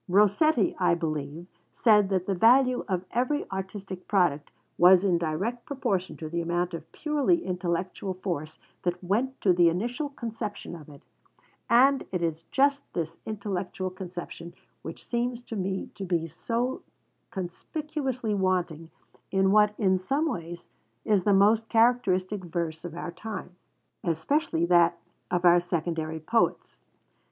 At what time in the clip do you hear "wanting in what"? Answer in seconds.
18.33-19.75